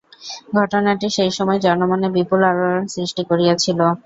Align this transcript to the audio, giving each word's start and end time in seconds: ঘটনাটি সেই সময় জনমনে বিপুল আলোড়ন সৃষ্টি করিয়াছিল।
ঘটনাটি 0.57 1.07
সেই 1.17 1.31
সময় 1.37 1.59
জনমনে 1.65 2.07
বিপুল 2.15 2.41
আলোড়ন 2.49 2.83
সৃষ্টি 2.93 3.23
করিয়াছিল। 3.29 3.79